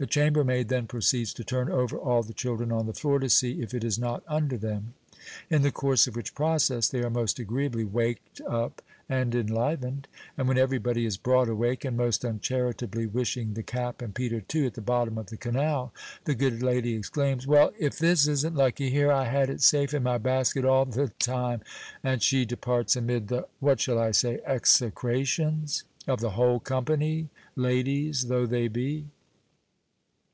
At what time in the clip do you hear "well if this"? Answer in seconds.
17.44-18.28